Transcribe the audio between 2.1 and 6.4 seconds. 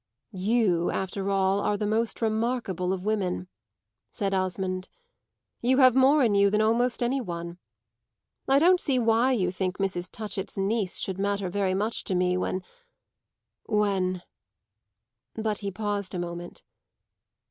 remarkable of women," said Osmond. "You have more in